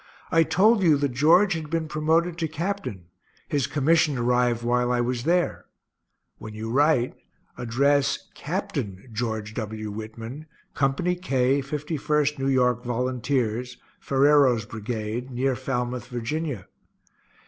[0.31, 3.05] I told you that George had been promoted to captain
[3.47, 5.65] his commission arrived while I was there.
[6.39, 7.13] When you write,
[7.55, 8.79] address, Capt.
[9.13, 9.91] George W.
[9.91, 10.91] Whitman, Co.
[10.93, 16.65] K., 51st New York Volunteers, Ferrero's brigade, near Falmouth, Va.